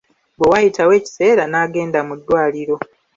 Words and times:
Bwe 0.37 0.47
waayitawo 0.51 0.91
ekiseera 0.99 1.43
n'agenda 1.47 1.99
mu 2.07 2.13
ddwaliro. 2.19 2.75